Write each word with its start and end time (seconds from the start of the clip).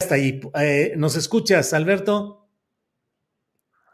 Hasta 0.00 0.14
ahí. 0.14 0.40
Eh, 0.60 0.94
¿Nos 0.96 1.16
escuchas, 1.16 1.72
Alberto? 1.72 2.46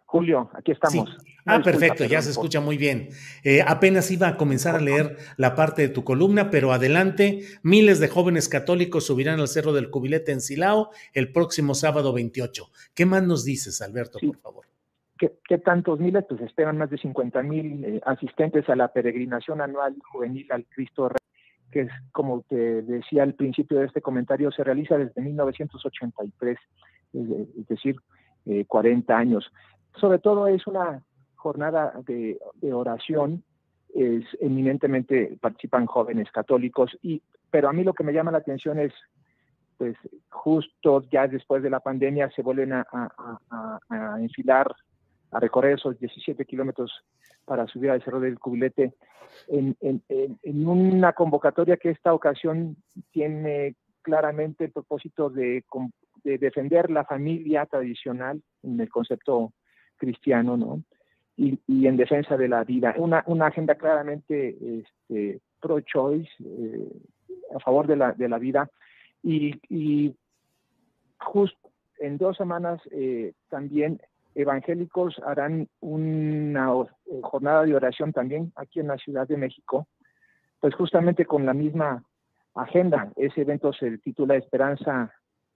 Julio, 0.04 0.50
aquí 0.54 0.72
estamos. 0.72 1.08
Sí. 1.10 1.34
Ah, 1.46 1.60
perfecto, 1.62 2.04
ya 2.04 2.22
se 2.22 2.30
escucha 2.30 2.60
muy 2.60 2.78
bien. 2.78 3.08
Eh, 3.42 3.62
apenas 3.66 4.10
iba 4.10 4.28
a 4.28 4.36
comenzar 4.36 4.76
a 4.76 4.80
leer 4.80 5.16
la 5.36 5.54
parte 5.54 5.82
de 5.82 5.88
tu 5.88 6.04
columna, 6.04 6.50
pero 6.50 6.72
adelante, 6.72 7.40
miles 7.62 8.00
de 8.00 8.08
jóvenes 8.08 8.48
católicos 8.48 9.06
subirán 9.06 9.40
al 9.40 9.48
Cerro 9.48 9.72
del 9.72 9.90
Cubilete 9.90 10.32
en 10.32 10.40
Silao 10.40 10.90
el 11.12 11.32
próximo 11.32 11.74
sábado 11.74 12.12
28. 12.12 12.64
¿Qué 12.94 13.06
más 13.06 13.22
nos 13.24 13.44
dices, 13.44 13.82
Alberto, 13.82 14.18
por 14.20 14.38
favor? 14.38 14.66
¿Qué, 15.18 15.58
tantos 15.58 16.00
miles? 16.00 16.24
Pues 16.28 16.40
esperan 16.42 16.78
más 16.78 16.90
de 16.90 16.98
50 16.98 17.42
mil 17.42 17.84
eh, 17.84 18.00
asistentes 18.04 18.68
a 18.68 18.76
la 18.76 18.88
peregrinación 18.88 19.60
anual 19.60 19.96
juvenil 20.12 20.46
al 20.50 20.64
Cristo 20.66 21.08
Rey, 21.08 21.23
que 21.74 21.80
es, 21.80 21.90
como 22.12 22.42
te 22.48 22.82
decía 22.82 23.24
al 23.24 23.34
principio 23.34 23.80
de 23.80 23.86
este 23.86 24.00
comentario, 24.00 24.52
se 24.52 24.62
realiza 24.62 24.96
desde 24.96 25.20
1983, 25.20 26.56
es 27.12 27.66
decir, 27.66 27.96
40 28.68 29.12
eh, 29.12 29.16
años. 29.16 29.50
Sobre 29.96 30.20
todo 30.20 30.46
es 30.46 30.64
una 30.68 31.02
jornada 31.34 31.92
de, 32.06 32.38
oración 32.72 33.42
es 33.92 34.24
eminentemente 34.40 35.36
participan 35.40 35.86
jóvenes 35.86 36.30
católicos 36.32 36.96
y 37.02 37.22
pero 37.50 37.68
a 37.68 37.72
mí 37.72 37.84
lo 37.84 37.92
que 37.92 38.02
me 38.02 38.12
llama 38.12 38.32
la 38.32 38.38
atención 38.38 38.78
es 38.80 38.92
pues 39.76 39.96
justo 40.30 41.02
ya 41.12 41.28
después 41.28 41.62
de 41.62 41.70
la 41.70 41.80
pandemia 41.80 42.30
se 42.30 42.42
vuelven 42.42 42.72
a, 42.72 42.86
enfilar 44.18 44.74
a 45.34 45.40
recorrer 45.40 45.74
esos 45.74 45.98
17 45.98 46.44
kilómetros 46.44 46.92
para 47.44 47.66
subir 47.66 47.90
al 47.90 48.02
Cerro 48.02 48.20
del 48.20 48.38
Cubilete 48.38 48.94
en, 49.48 49.76
en, 49.80 50.68
una 50.68 51.12
convocatoria 51.12 51.76
que 51.76 51.90
esta 51.90 52.14
ocasión 52.14 52.76
tiene 53.10 53.74
claramente 54.02 54.64
el 54.64 54.72
propósito 54.72 55.28
de, 55.28 55.64
de 56.22 56.38
defender 56.38 56.90
la 56.90 57.04
familia 57.04 57.66
tradicional 57.66 58.40
en 58.62 58.80
el 58.80 58.88
concepto 58.88 59.52
cristiano, 59.96 60.56
¿no? 60.56 60.82
y, 61.36 61.86
en 61.86 61.96
defensa 61.96 62.36
de 62.36 62.48
la 62.48 62.64
vida. 62.64 62.94
Una, 62.96 63.24
una 63.26 63.46
agenda 63.46 63.74
claramente 63.74 64.56
este, 64.78 65.40
pro-choice, 65.60 66.30
eh, 66.44 66.88
a 67.54 67.58
favor 67.60 67.86
de 67.86 67.96
la, 67.96 68.12
de 68.12 68.28
la 68.28 68.38
vida. 68.38 68.70
Y, 69.22 69.60
y 69.68 70.14
justo 71.18 71.70
en 71.98 72.18
dos 72.18 72.36
semanas 72.36 72.80
eh, 72.90 73.32
también 73.48 74.00
evangélicos 74.34 75.20
harán 75.26 75.68
una 75.80 76.72
eh, 77.06 77.20
jornada 77.22 77.64
de 77.64 77.74
oración 77.74 78.12
también 78.12 78.52
aquí 78.56 78.80
en 78.80 78.88
la 78.88 78.98
Ciudad 78.98 79.26
de 79.26 79.36
México, 79.36 79.86
pues 80.60 80.74
justamente 80.74 81.24
con 81.24 81.46
la 81.46 81.54
misma 81.54 82.02
agenda. 82.54 83.12
Ese 83.16 83.42
evento 83.42 83.72
se 83.72 83.98
titula 83.98 84.36
Esperanza 84.36 85.12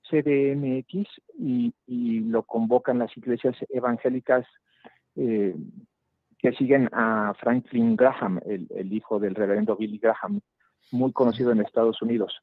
CDMX 0.08 1.08
y, 1.38 1.72
y 1.86 2.20
lo 2.20 2.42
convocan 2.42 2.98
las 2.98 3.16
iglesias 3.16 3.56
evangélicas 3.68 4.46
eh, 5.16 5.54
que 6.38 6.52
siguen 6.52 6.88
a 6.92 7.34
Franklin 7.40 7.96
Graham, 7.96 8.40
el, 8.46 8.92
hijo 8.92 9.18
del 9.18 9.34
reverendo 9.34 9.76
Billy 9.76 9.98
Graham, 9.98 10.40
muy 10.92 11.12
conocido 11.12 11.50
en 11.50 11.60
Estados 11.60 12.00
Unidos. 12.00 12.40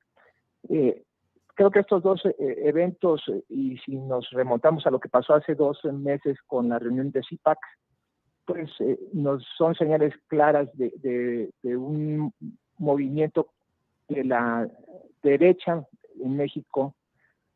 Eh, 0.68 1.03
creo 1.56 1.72
que 1.72 1.80
estos 1.80 2.04
dos 2.04 2.24
eh, 2.26 2.34
eventos, 2.66 3.24
y 3.50 3.78
si 3.80 3.96
nos 3.96 4.30
remontamos 4.32 4.86
a 4.86 4.92
lo 4.92 5.00
que 5.00 5.10
pasó 5.10 5.34
hace 5.34 5.56
dos 5.56 5.84
meses 5.86 6.38
con 6.46 6.70
la 6.70 6.80
reunión 6.80 7.12
de 7.12 7.24
CIPAC, 7.28 7.58
pues 8.46 8.70
nos 9.14 9.44
son 9.58 9.74
señales 9.74 10.14
claras 10.28 10.70
de, 10.74 11.50
un 11.64 12.32
movimiento 12.78 13.48
de 14.08 14.24
la 14.24 14.70
derecha 15.24 15.84
en 16.22 16.38
México, 16.38 16.96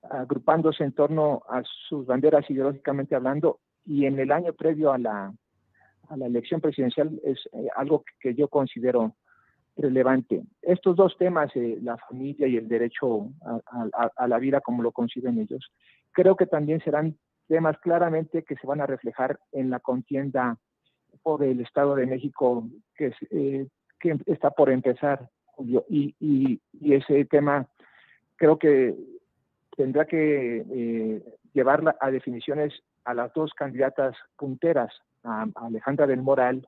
agrupándose 0.02 0.84
en 0.84 0.94
torno 0.94 1.44
a 1.48 1.62
sus 1.88 2.08
banderas 2.08 2.50
ideológicamente 2.50 3.16
hablando 3.16 3.60
y 3.86 4.06
en 4.06 4.20
el 4.20 4.32
año 4.32 4.54
previo 4.54 4.92
a 4.92 4.98
la, 4.98 5.32
elección 6.26 6.60
presidencial 6.60 7.20
es 7.24 7.38
eh, 7.54 7.68
algo 7.76 8.04
que, 8.20 8.34
yo 8.34 8.48
considero 8.48 9.16
relevante. 9.80 10.44
Estos 10.62 10.96
dos 10.96 11.18
temas, 11.18 11.50
eh, 11.56 11.78
la 11.82 11.98
familia 11.98 12.48
y 12.48 12.58
el 12.58 12.68
derecho 12.68 13.30
a, 13.66 14.28
la 14.28 14.40
vida 14.40 14.62
como 14.62 14.84
lo 14.84 14.92
conciben 14.92 15.40
ellos, 15.40 15.72
creo 16.12 16.36
que 16.36 16.46
también 16.46 16.82
serán 16.82 17.18
temas 17.48 17.78
claramente 17.80 18.44
que 18.44 18.56
se 18.56 18.68
van 18.68 18.82
a 18.82 18.86
reflejar 18.86 19.40
en 19.52 19.70
la 19.70 19.80
contienda 19.80 20.58
por 21.24 21.44
el 21.44 21.62
Estado 21.62 21.96
de 21.96 22.06
México 22.06 22.68
que, 22.96 23.14
eh, 23.32 23.68
que 24.00 24.18
está 24.26 24.52
por 24.52 24.70
empezar. 24.70 25.30
Y, 25.90 26.62
ese 26.82 27.26
tema 27.26 27.68
creo 28.38 28.58
que 28.58 28.96
tendrá 29.76 30.06
que 30.06 31.22
llevarla 31.54 31.98
a 32.00 32.10
definiciones 32.10 32.74
a 33.04 33.14
las 33.14 33.34
dos 33.34 33.54
candidatas 33.54 34.16
punteras, 34.38 34.94
a 35.24 35.46
Alejandra 35.56 36.08
del 36.08 36.22
Moral 36.22 36.68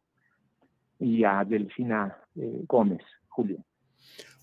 y 1.00 1.24
a 1.24 1.44
Delfina 1.46 2.21
eh, 2.36 2.64
Gómez, 2.68 3.02
Julio. 3.30 3.64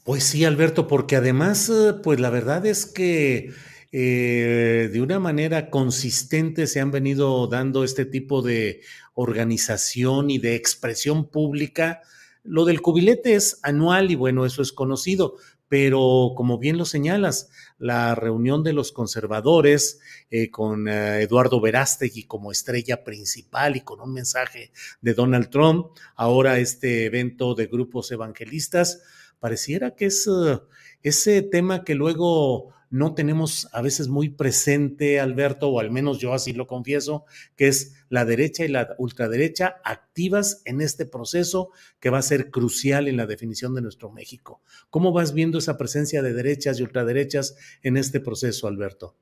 Pues 0.04 0.24
sí, 0.24 0.44
Alberto, 0.44 0.86
porque 0.86 1.16
además, 1.16 1.68
eh, 1.68 1.94
pues 2.02 2.18
la 2.20 2.30
verdad 2.30 2.64
es 2.64 2.86
que 2.86 3.52
eh, 3.90 4.90
de 4.92 5.00
una 5.00 5.18
manera 5.18 5.70
consistente 5.70 6.66
se 6.66 6.80
han 6.80 6.90
venido 6.90 7.46
dando 7.46 7.84
este 7.84 8.04
tipo 8.04 8.42
de 8.42 8.82
organización 9.14 10.30
y 10.30 10.38
de 10.38 10.54
expresión 10.54 11.28
pública. 11.28 12.02
Lo 12.42 12.64
del 12.64 12.80
cubilete 12.80 13.34
es 13.34 13.60
anual 13.62 14.10
y 14.10 14.14
bueno, 14.14 14.46
eso 14.46 14.62
es 14.62 14.72
conocido, 14.72 15.36
pero 15.68 16.32
como 16.34 16.58
bien 16.58 16.78
lo 16.78 16.84
señalas, 16.84 17.50
la 17.78 18.14
reunión 18.14 18.62
de 18.62 18.72
los 18.72 18.92
conservadores 18.92 20.00
eh, 20.30 20.50
con 20.50 20.88
eh, 20.88 21.22
Eduardo 21.22 21.60
Verástegui 21.60 22.24
como 22.24 22.50
estrella 22.50 23.04
principal 23.04 23.76
y 23.76 23.82
con 23.82 24.00
un 24.00 24.12
mensaje 24.12 24.72
de 25.00 25.14
Donald 25.14 25.50
Trump, 25.50 25.88
ahora 26.16 26.58
este 26.58 27.04
evento 27.04 27.54
de 27.54 27.66
grupos 27.66 28.10
evangelistas, 28.10 29.02
pareciera 29.38 29.94
que 29.94 30.06
es 30.06 30.26
eh, 30.26 30.58
ese 31.02 31.42
tema 31.42 31.84
que 31.84 31.94
luego 31.94 32.72
no 32.90 33.14
tenemos 33.14 33.68
a 33.72 33.82
veces 33.82 34.08
muy 34.08 34.30
presente, 34.30 35.20
Alberto, 35.20 35.68
o 35.68 35.80
al 35.80 35.90
menos 35.90 36.18
yo 36.18 36.32
así 36.32 36.52
lo 36.52 36.66
confieso, 36.66 37.24
que 37.56 37.68
es 37.68 38.04
la 38.08 38.24
derecha 38.24 38.64
y 38.64 38.68
la 38.68 38.94
ultraderecha 38.98 39.76
activas 39.84 40.62
en 40.64 40.80
este 40.80 41.06
proceso 41.06 41.70
que 42.00 42.10
va 42.10 42.18
a 42.18 42.22
ser 42.22 42.50
crucial 42.50 43.08
en 43.08 43.16
la 43.16 43.26
definición 43.26 43.74
de 43.74 43.82
nuestro 43.82 44.10
México. 44.10 44.62
¿Cómo 44.90 45.12
vas 45.12 45.34
viendo 45.34 45.58
esa 45.58 45.76
presencia 45.76 46.22
de 46.22 46.32
derechas 46.32 46.80
y 46.80 46.82
ultraderechas 46.82 47.78
en 47.82 47.96
este 47.96 48.20
proceso, 48.20 48.68
Alberto? 48.68 49.16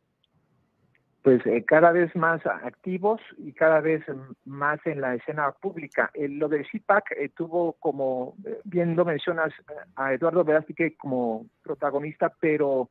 Pues 1.27 1.45
eh, 1.45 1.65
cada 1.65 1.91
vez 1.91 2.15
más 2.15 2.47
activos 2.47 3.21
y 3.37 3.53
cada 3.53 3.81
vez 3.81 4.01
más 4.45 4.79
en 4.87 5.01
la 5.01 5.17
escena 5.17 5.51
pública. 5.51 6.09
lo 6.15 6.49
de 6.49 6.65
CIPAC 6.71 7.11
eh, 7.19 7.31
tuvo 7.31 7.73
como, 7.81 8.37
eh, 8.45 8.61
bien 8.62 8.95
lo 8.95 9.05
mencionas, 9.05 9.53
a 9.97 10.15
Eduardo 10.15 10.45
Velázquez 10.45 10.97
como 10.97 11.47
protagonista, 11.65 12.33
pero 12.39 12.91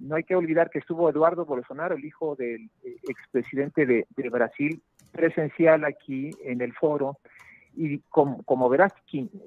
no 0.00 0.16
hay 0.16 0.24
que 0.24 0.34
olvidar 0.34 0.70
que 0.70 0.78
estuvo 0.78 1.08
Eduardo 1.08 1.44
Bolsonaro, 1.44 1.94
el 1.94 2.04
hijo 2.04 2.34
del 2.34 2.70
eh, 2.82 2.96
expresidente 3.08 3.86
de, 3.86 4.06
Brasil, 4.30 4.82
presencial 5.12 5.84
aquí 5.84 6.30
en 6.44 6.60
el 6.60 6.72
foro. 6.72 7.18
Y 7.76 8.00
como, 8.08 8.42
como 8.42 8.68
verás, 8.68 8.92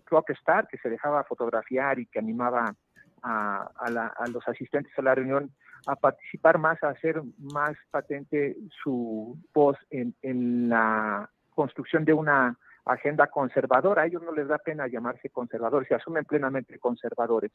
Rockstar, 0.06 0.68
que 0.68 0.78
se 0.78 0.90
dejaba 0.90 1.24
fotografiar 1.24 2.00
y 2.00 2.06
que 2.06 2.20
animaba 2.20 2.74
a, 3.22 4.28
los 4.32 4.48
asistentes 4.48 4.92
a 4.98 5.02
la 5.02 5.16
reunión 5.16 5.52
a 5.86 5.96
participar 5.96 6.58
más, 6.58 6.82
a 6.84 6.90
hacer 6.90 7.22
más 7.38 7.76
patente 7.92 8.56
su 8.84 9.38
voz 9.54 9.78
en, 9.90 10.14
en 10.22 10.70
la 10.70 11.30
construcción 11.54 12.06
de 12.06 12.14
una 12.14 12.58
agenda 12.86 13.28
conservadora. 13.28 14.04
A 14.04 14.06
ellos 14.06 14.24
no 14.24 14.32
les 14.32 14.48
da 14.48 14.58
pena 14.58 14.88
llamarse 14.88 15.30
conservadores, 15.30 15.88
se 15.88 15.96
asumen 15.96 16.26
plenamente 16.26 16.80
conservadores. 16.80 17.52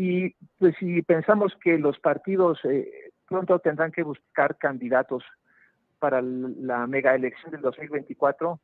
Y 0.00 0.32
pues 0.60 0.76
si 0.78 1.02
pensamos 1.02 1.56
que 1.60 1.76
los 1.76 1.98
partidos 1.98 2.60
eh, 2.64 3.10
pronto 3.26 3.58
tendrán 3.58 3.90
que 3.90 4.04
buscar 4.04 4.56
candidatos 4.56 5.24
para 5.98 6.22
la 6.22 6.86
mega 6.86 7.16
elección 7.16 7.50
del 7.50 7.62
2024, 7.62 8.60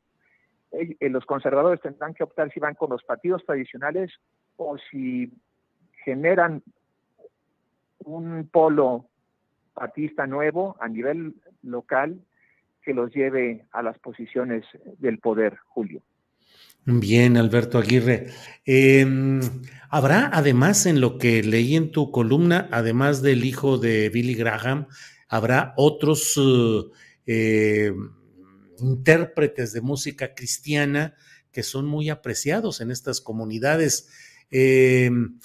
eh, 0.70 0.96
eh, 1.00 1.08
los 1.08 1.26
conservadores 1.26 1.80
tendrán 1.80 2.14
que 2.14 2.22
optar 2.22 2.52
si 2.52 2.60
van 2.60 2.76
con 2.76 2.90
los 2.90 3.02
partidos 3.02 3.44
tradicionales 3.44 4.12
o 4.58 4.78
si 4.78 5.32
generan 6.04 6.62
un 8.04 8.48
polo 8.48 9.06
partista 9.74 10.28
nuevo 10.28 10.76
a 10.78 10.86
nivel 10.86 11.34
local 11.64 12.20
que 12.80 12.94
los 12.94 13.12
lleve 13.12 13.66
a 13.72 13.82
las 13.82 13.98
posiciones 13.98 14.64
del 14.98 15.18
poder, 15.18 15.56
Julio. 15.66 16.00
Bien, 16.86 17.36
Alberto 17.36 17.78
Aguirre. 17.78 18.28
Em, 18.64 19.40
Habrá 19.94 20.28
además 20.32 20.86
en 20.86 21.00
lo 21.00 21.18
que 21.18 21.44
leí 21.44 21.76
en 21.76 21.92
tu 21.92 22.10
columna, 22.10 22.68
además 22.72 23.22
del 23.22 23.44
hijo 23.44 23.78
de 23.78 24.08
Billy 24.08 24.34
Graham, 24.34 24.88
habrá 25.28 25.72
otros 25.76 26.34
eh, 27.26 27.92
intérpretes 28.80 29.72
de 29.72 29.80
música 29.82 30.34
cristiana 30.34 31.14
que 31.52 31.62
son 31.62 31.86
muy 31.86 32.10
apreciados 32.10 32.80
en 32.80 32.90
estas 32.90 33.20
comunidades. 33.20 34.08
Em, 34.50 35.38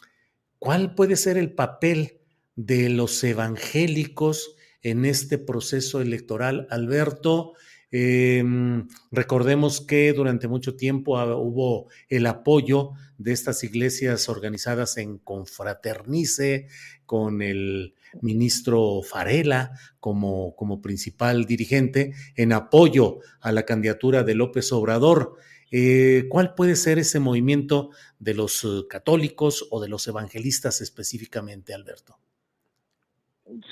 ¿Cuál 0.58 0.96
puede 0.96 1.16
ser 1.16 1.38
el 1.38 1.54
papel 1.54 2.20
de 2.56 2.90
los 2.90 3.24
evangélicos 3.24 4.56
en 4.82 5.06
este 5.06 5.38
proceso 5.38 6.02
electoral, 6.02 6.66
Alberto? 6.72 7.54
Em, 7.92 8.88
recordemos 9.12 9.82
que 9.82 10.14
durante 10.14 10.48
mucho 10.48 10.76
tiempo 10.76 11.20
hubo 11.38 11.88
el 12.08 12.28
apoyo 12.28 12.92
de 13.18 13.32
estas 13.32 13.64
iglesias 13.64 14.30
organizadas 14.30 14.98
en 14.98 15.18
Confraternice, 15.18 16.68
con 17.06 17.42
el 17.42 17.96
ministro 18.22 19.02
Farela 19.02 19.72
como, 20.00 20.56
como 20.56 20.82
principal 20.82 21.46
dirigente, 21.46 22.14
en 22.36 22.54
apoyo 22.54 23.20
a 23.42 23.52
la 23.52 23.64
candidatura 23.64 24.24
de 24.24 24.36
López 24.36 24.72
Obrador. 24.72 25.34
Eh, 25.72 26.26
¿Cuál 26.30 26.54
puede 26.54 26.76
ser 26.76 27.00
ese 27.00 27.20
movimiento 27.20 27.90
de 28.20 28.34
los 28.36 28.64
eh, 28.64 28.88
católicos 28.88 29.68
o 29.72 29.82
de 29.82 29.90
los 29.90 30.08
evangelistas 30.08 30.82
específicamente, 30.82 31.74
Alberto? 31.74 32.18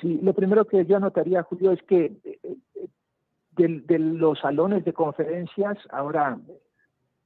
Sí, 0.01 0.19
lo 0.23 0.33
primero 0.33 0.65
que 0.65 0.85
yo 0.85 0.97
anotaría, 0.97 1.43
Julio, 1.43 1.71
es 1.71 1.81
que 1.83 2.17
eh, 3.57 3.83
de, 3.85 3.99
los 3.99 4.39
salones 4.39 4.85
de 4.85 4.93
conferencias, 4.93 5.77
ahora 5.89 6.37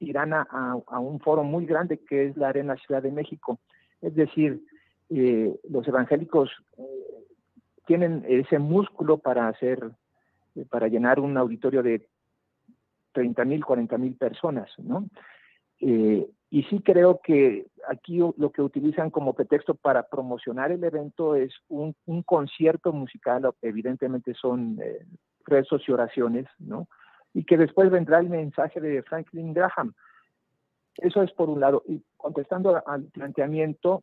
irán 0.02 0.32
a, 0.32 0.74
un 0.98 1.20
foro 1.20 1.44
muy 1.44 1.64
grande 1.64 1.98
que 1.98 2.26
es 2.26 2.36
la 2.36 2.48
Arena 2.48 2.76
Ciudad 2.76 3.02
de 3.02 3.12
México. 3.12 3.60
Es 4.00 4.14
decir, 4.14 4.62
eh, 5.10 5.54
los 5.68 5.86
evangélicos 5.86 6.50
eh, 6.76 6.82
tienen 7.86 8.24
ese 8.28 8.58
músculo 8.58 9.18
para 9.18 9.48
hacer, 9.48 9.78
eh, 10.56 10.64
para 10.68 10.88
llenar 10.88 11.20
un 11.20 11.36
auditorio 11.36 11.82
de 11.82 12.08
30 13.12 13.44
mil, 13.44 13.64
40 13.64 13.98
mil 13.98 14.16
personas, 14.16 14.70
¿no? 14.78 15.06
y 15.84 16.62
sí 16.70 16.80
creo 16.80 17.20
que 17.24 17.66
aquí 17.88 18.18
lo 18.18 18.52
que 18.52 18.62
utilizan 18.62 19.10
como 19.10 19.34
pretexto 19.34 19.74
para 19.74 20.04
promocionar 20.04 20.70
el 20.70 20.84
evento 20.84 21.34
es 21.34 21.52
un, 21.68 21.96
un 22.06 22.22
concierto 22.22 22.92
musical, 22.92 23.52
evidentemente 23.62 24.32
son 24.34 24.78
rezos 25.46 25.82
y 25.86 25.92
oraciones, 25.92 26.46
¿no? 26.58 26.88
Y 27.34 27.44
que 27.44 27.56
después 27.56 27.90
vendrá 27.90 28.18
el 28.18 28.28
mensaje 28.28 28.80
de 28.80 29.02
Franklin 29.02 29.52
Graham. 29.52 29.94
Eso 30.96 31.22
es 31.22 31.32
por 31.32 31.48
un 31.48 31.60
lado. 31.60 31.82
Y 31.86 32.02
contestando 32.16 32.82
al 32.86 33.04
planteamiento, 33.04 34.02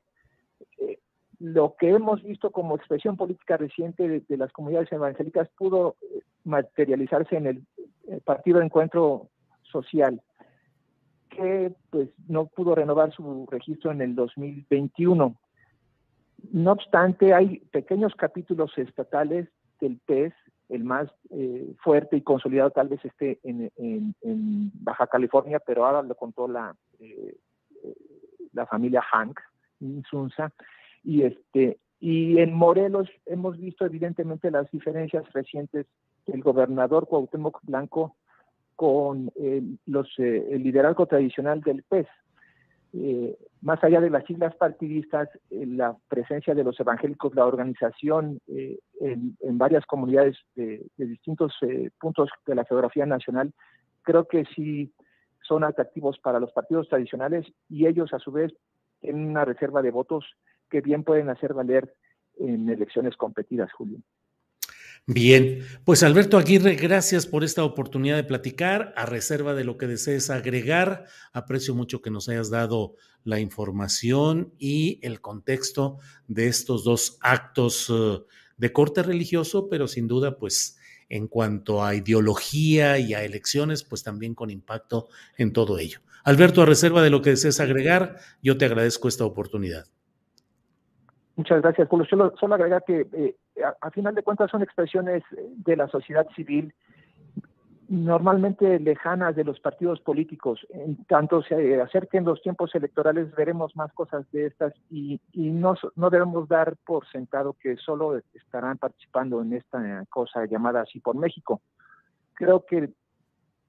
eh, 0.79 0.99
lo 1.39 1.75
que 1.77 1.89
hemos 1.89 2.21
visto 2.23 2.51
como 2.51 2.75
expresión 2.75 3.15
política 3.15 3.57
reciente 3.57 4.23
de, 4.27 4.37
las 4.37 4.51
comunidades 4.51 4.91
evangélicas 4.91 5.49
pudo 5.57 5.95
eh, 6.01 6.21
materializarse 6.43 7.37
en 7.37 7.47
el, 7.47 7.65
el 8.07 8.21
Partido 8.21 8.61
Encuentro 8.61 9.29
Social, 9.63 10.21
que 11.29 11.73
pues 11.91 12.09
no 12.27 12.47
pudo 12.47 12.75
renovar 12.75 13.13
su 13.13 13.47
registro 13.49 13.91
en 13.91 14.01
el 14.01 14.15
2021. 14.15 15.39
No 16.51 16.71
obstante, 16.71 17.33
hay 17.33 17.59
pequeños 17.71 18.15
capítulos 18.15 18.75
estatales 18.77 19.47
del 19.79 19.99
PES 20.05 20.33
el 20.69 20.83
más 20.83 21.09
eh, 21.31 21.73
fuerte 21.79 22.15
y 22.17 22.21
consolidado 22.21 22.69
tal 22.71 22.87
vez 22.87 23.03
esté 23.03 23.39
en, 23.43 23.73
Baja 24.81 25.07
California, 25.07 25.59
pero 25.59 25.85
ahora 25.85 26.01
lo 26.03 26.15
contó 26.15 26.47
la, 26.47 26.75
eh, 26.99 27.35
la 28.53 28.65
familia 28.65 29.01
Hank, 29.01 29.39
Insunza, 29.79 30.51
y 31.03 31.23
este 31.23 31.79
y 32.01 32.39
en 32.39 32.53
Morelos 32.53 33.09
hemos 33.25 33.57
visto 33.57 33.85
evidentemente 33.85 34.51
las 34.51 34.71
diferencias 34.71 35.31
recientes 35.33 35.85
del 36.25 36.41
gobernador 36.41 37.07
Cuauhtémoc 37.07 37.59
Blanco 37.63 38.15
con 38.75 39.29
los, 39.85 40.07
eh, 40.19 40.47
el 40.51 40.63
liderazgo 40.63 41.05
tradicional 41.05 41.59
del 41.59 41.83
PES. 41.83 42.07
Eh, 42.93 43.37
más 43.61 43.83
allá 43.83 44.01
de 44.01 44.09
las 44.09 44.25
siglas 44.25 44.55
partidistas, 44.55 45.29
eh, 45.51 45.65
la 45.65 45.95
presencia 46.07 46.55
de 46.55 46.63
los 46.63 46.79
evangélicos, 46.79 47.35
la 47.35 47.45
organización 47.45 48.39
eh, 48.47 48.79
en, 48.99 49.35
varias 49.57 49.85
comunidades 49.85 50.37
de, 50.55 50.85
distintos 50.97 51.53
puntos 51.99 52.29
de 52.45 52.55
la 52.55 52.65
geografía 52.65 53.05
nacional, 53.05 53.53
creo 54.01 54.27
que 54.27 54.45
sí 54.55 54.93
son 55.43 55.63
atractivos 55.63 56.17
para 56.19 56.39
los 56.39 56.51
partidos 56.51 56.87
tradicionales 56.87 57.45
y 57.69 57.85
ellos 57.85 58.13
a 58.13 58.19
su 58.19 58.31
vez 58.31 58.53
tienen 59.01 59.29
una 59.29 59.45
reserva 59.45 59.81
de 59.81 59.91
votos 59.91 60.25
que 60.69 60.81
bien 60.81 61.03
pueden 61.03 61.29
hacer 61.29 61.53
valer 61.53 61.93
en 62.37 62.69
elecciones 62.69 63.17
competidas, 63.17 63.71
Julio. 63.73 63.99
Bien, 65.11 65.65
pues 65.85 66.03
Alberto 66.03 66.37
Aguirre, 66.37 66.75
gracias 66.75 67.25
por 67.25 67.43
esta 67.43 67.63
oportunidad 67.63 68.15
de 68.15 68.23
platicar. 68.23 68.93
A 68.95 69.07
reserva 69.07 69.55
de 69.55 69.63
lo 69.63 69.75
que 69.75 69.87
desees 69.87 70.29
agregar, 70.29 71.05
aprecio 71.33 71.73
mucho 71.73 72.03
que 72.03 72.11
nos 72.11 72.29
hayas 72.29 72.51
dado 72.51 72.93
la 73.23 73.39
información 73.39 74.53
y 74.59 74.99
el 75.01 75.19
contexto 75.19 75.97
de 76.27 76.45
estos 76.45 76.83
dos 76.83 77.17
actos 77.21 77.87
eh, 77.89 78.19
de 78.57 78.71
corte 78.71 79.01
religioso, 79.01 79.67
pero 79.67 79.87
sin 79.87 80.07
duda, 80.07 80.37
pues 80.37 80.77
en 81.09 81.27
cuanto 81.27 81.83
a 81.83 81.95
ideología 81.95 82.99
y 82.99 83.15
a 83.15 83.23
elecciones, 83.23 83.83
pues 83.83 84.03
también 84.03 84.35
con 84.35 84.51
impacto 84.51 85.07
en 85.39 85.53
todo 85.53 85.79
ello. 85.79 86.01
Alberto, 86.23 86.61
a 86.61 86.67
reserva 86.67 87.01
de 87.01 87.09
lo 87.09 87.23
que 87.23 87.31
desees 87.31 87.59
agregar, 87.59 88.19
yo 88.43 88.59
te 88.59 88.65
agradezco 88.65 89.07
esta 89.07 89.25
oportunidad. 89.25 89.87
Muchas 91.39 91.61
gracias, 91.61 91.87
Julio. 91.87 92.05
Solo, 92.05 92.33
solo 92.37 92.55
agregar 92.55 92.83
que 92.83 93.07
eh, 93.13 93.33
a, 93.79 93.91
final 93.91 94.13
de 94.13 94.23
cuentas 94.23 94.51
son 94.51 94.61
expresiones 94.61 95.23
de 95.31 95.77
la 95.77 95.87
sociedad 95.87 96.27
civil 96.35 96.73
normalmente 97.87 98.77
lejanas 98.77 99.37
de 99.37 99.45
los 99.45 99.57
partidos 99.61 100.01
políticos. 100.01 100.67
En 100.71 101.01
tanto 101.05 101.41
se 101.41 101.81
acerquen 101.81 102.25
los 102.25 102.41
tiempos 102.41 102.75
electorales, 102.75 103.33
veremos 103.37 103.73
más 103.77 103.93
cosas 103.93 104.29
de 104.33 104.47
estas 104.47 104.73
y, 104.89 105.21
y 105.31 105.51
no, 105.51 105.75
no 105.95 106.09
debemos 106.09 106.49
dar 106.49 106.75
por 106.85 107.07
sentado 107.07 107.55
que 107.57 107.77
solo 107.77 108.17
estarán 108.33 108.77
participando 108.77 109.41
en 109.41 109.53
esta 109.53 110.03
cosa 110.09 110.45
llamada 110.45 110.81
así 110.81 110.99
por 110.99 111.15
México. 111.15 111.61
Creo 112.33 112.65
que 112.65 112.89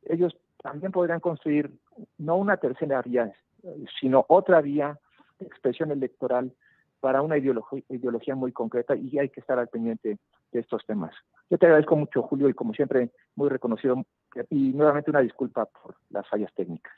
ellos 0.07 0.37
también 0.61 0.91
podrían 0.91 1.21
construir 1.21 1.71
no 2.19 2.35
una 2.35 2.57
tercera 2.57 3.00
vía, 3.00 3.33
sino 4.00 4.27
otra 4.27 4.61
vía 4.61 4.99
de 5.39 5.47
expresión 5.47 5.93
electoral 5.93 6.53
para 7.00 7.23
una 7.23 7.38
ideología, 7.38 8.35
muy 8.35 8.52
concreta 8.52 8.95
y 8.95 9.19
hay 9.19 9.30
que 9.30 9.40
estar 9.40 9.59
al 9.59 9.69
pendiente 9.69 10.19
de 10.52 10.61
estos 10.61 10.85
temas. 10.87 11.14
Yo 11.49 11.59
te 11.59 11.66
agradezco 11.66 11.97
mucho, 11.97 12.23
Julio, 12.23 12.49
y 12.49 12.54
como 12.54 12.75
siempre, 12.75 13.11
muy 13.35 13.49
reconocido 13.49 14.04
y 14.50 14.71
nuevamente 14.71 15.11
una 15.11 15.21
disculpa 15.21 15.66
por 15.66 15.97
las 16.11 16.28
fallas 16.28 16.52
técnicas. 16.54 16.92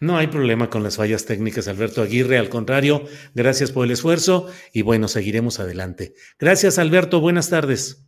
No 0.00 0.16
hay 0.16 0.26
problema 0.28 0.70
con 0.70 0.82
las 0.82 0.96
fallas 0.96 1.26
técnicas, 1.26 1.68
Alberto 1.68 2.02
Aguirre. 2.02 2.38
Al 2.38 2.48
contrario, 2.48 3.02
gracias 3.34 3.70
por 3.70 3.84
el 3.84 3.92
esfuerzo 3.92 4.48
y 4.72 4.82
bueno, 4.82 5.08
seguiremos 5.08 5.60
adelante. 5.60 6.14
Gracias, 6.38 6.78
Alberto. 6.78 7.20
Buenas 7.20 7.50
tardes. 7.50 8.06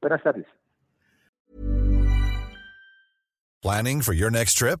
Buenas 0.00 0.22
tardes. 0.22 0.46
Planning 3.62 4.02
for 4.02 4.14
your 4.14 4.30
next 4.30 4.58
trip? 4.58 4.80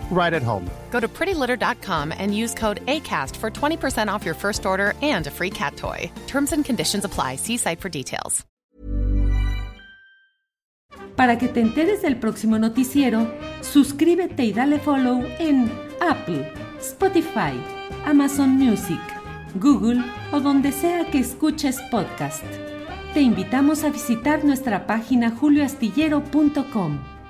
right 0.11 0.33
at 0.33 0.43
home. 0.43 0.69
Go 0.91 0.99
to 0.99 1.07
prettylitter.com 1.07 2.13
and 2.15 2.35
use 2.35 2.53
code 2.53 2.85
ACAST 2.85 3.35
for 3.37 3.49
20% 3.49 4.07
off 4.13 4.23
your 4.23 4.35
first 4.35 4.65
order 4.65 4.93
and 5.01 5.25
a 5.25 5.31
free 5.31 5.49
cat 5.49 5.75
toy. 5.77 6.11
Terms 6.27 6.51
and 6.51 6.63
conditions 6.63 7.05
apply. 7.05 7.37
See 7.37 7.57
site 7.57 7.79
for 7.79 7.89
details. 7.89 8.45
Para 11.15 11.37
que 11.37 11.47
te 11.49 11.61
enteres 11.61 12.01
del 12.01 12.17
próximo 12.17 12.57
noticiero, 12.57 13.27
suscríbete 13.61 14.43
y 14.43 14.53
dale 14.53 14.79
follow 14.79 15.23
en 15.39 15.71
Apple, 15.99 16.51
Spotify, 16.79 17.53
Amazon 18.05 18.51
Music, 18.51 18.99
Google 19.55 20.03
o 20.31 20.39
donde 20.39 20.71
sea 20.71 21.05
que 21.11 21.19
escuches 21.19 21.79
podcast. 21.91 22.43
Te 23.13 23.21
invitamos 23.21 23.83
a 23.83 23.89
visitar 23.89 24.43
nuestra 24.45 24.87
página 24.87 25.31
julioastillero.com. 25.31 27.20